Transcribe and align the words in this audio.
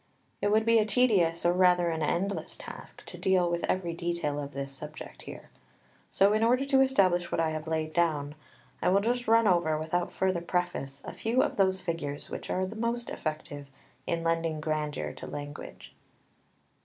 It 0.41 0.51
would 0.51 0.65
be 0.65 0.79
a 0.79 0.85
tedious, 0.87 1.45
or 1.45 1.53
rather 1.53 1.91
an 1.91 2.01
endless 2.01 2.57
task, 2.57 3.05
to 3.05 3.19
deal 3.19 3.47
with 3.51 3.63
every 3.65 3.93
detail 3.93 4.39
of 4.39 4.51
this 4.51 4.71
subject 4.71 5.21
here; 5.21 5.51
so 6.09 6.33
in 6.33 6.41
order 6.43 6.65
to 6.65 6.81
establish 6.81 7.31
what 7.31 7.39
I 7.39 7.51
have 7.51 7.67
laid 7.67 7.93
down, 7.93 8.33
I 8.81 8.89
will 8.89 9.01
just 9.01 9.27
run 9.27 9.45
over, 9.47 9.77
without 9.77 10.11
further 10.11 10.41
preface, 10.41 11.03
a 11.05 11.13
few 11.13 11.43
of 11.43 11.57
those 11.57 11.81
figures 11.81 12.31
which 12.31 12.49
are 12.49 12.65
most 12.65 13.11
effective 13.11 13.67
in 14.07 14.23
lending 14.23 14.59
grandeur 14.59 15.13
to 15.13 15.27
language. 15.27 15.93